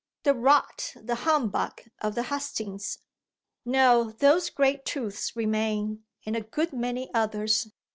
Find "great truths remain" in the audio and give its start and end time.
4.49-6.03